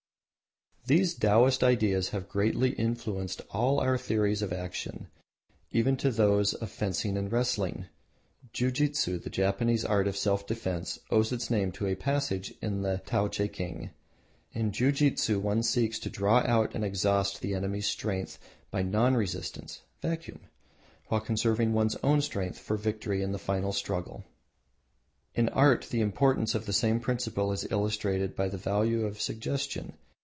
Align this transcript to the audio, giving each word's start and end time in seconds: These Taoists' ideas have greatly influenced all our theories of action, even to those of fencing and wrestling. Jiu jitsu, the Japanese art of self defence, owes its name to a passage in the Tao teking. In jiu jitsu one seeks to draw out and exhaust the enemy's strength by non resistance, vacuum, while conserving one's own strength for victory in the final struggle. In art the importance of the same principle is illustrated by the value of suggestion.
These 0.87 1.13
Taoists' 1.13 1.61
ideas 1.63 2.09
have 2.09 2.27
greatly 2.27 2.71
influenced 2.71 3.43
all 3.51 3.79
our 3.79 3.97
theories 3.99 4.41
of 4.41 4.51
action, 4.51 5.07
even 5.71 5.95
to 5.97 6.09
those 6.11 6.53
of 6.55 6.69
fencing 6.71 7.15
and 7.17 7.31
wrestling. 7.31 7.85
Jiu 8.51 8.71
jitsu, 8.71 9.19
the 9.19 9.29
Japanese 9.29 9.85
art 9.85 10.05
of 10.07 10.17
self 10.17 10.45
defence, 10.47 10.99
owes 11.11 11.31
its 11.31 11.49
name 11.51 11.71
to 11.73 11.85
a 11.87 11.95
passage 11.95 12.53
in 12.63 12.81
the 12.81 13.01
Tao 13.05 13.27
teking. 13.27 13.91
In 14.53 14.71
jiu 14.73 14.91
jitsu 14.91 15.39
one 15.39 15.61
seeks 15.63 15.97
to 15.99 16.09
draw 16.09 16.39
out 16.39 16.73
and 16.75 16.83
exhaust 16.83 17.39
the 17.41 17.53
enemy's 17.53 17.87
strength 17.87 18.37
by 18.71 18.81
non 18.81 19.13
resistance, 19.15 19.81
vacuum, 20.01 20.41
while 21.07 21.21
conserving 21.21 21.71
one's 21.73 21.95
own 21.97 22.21
strength 22.21 22.57
for 22.57 22.75
victory 22.75 23.21
in 23.21 23.31
the 23.31 23.39
final 23.39 23.71
struggle. 23.71 24.25
In 25.35 25.47
art 25.49 25.87
the 25.91 26.01
importance 26.01 26.53
of 26.55 26.65
the 26.65 26.73
same 26.73 26.99
principle 26.99 27.51
is 27.53 27.67
illustrated 27.71 28.35
by 28.35 28.49
the 28.49 28.57
value 28.57 29.05
of 29.05 29.21
suggestion. 29.21 29.93